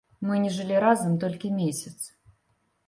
[0.27, 1.97] Мы не жылі разам толькі месяц.